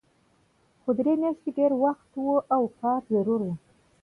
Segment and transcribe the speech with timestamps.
[0.81, 3.49] خو درې میاشتې ډېر وخت و او کار ضرور و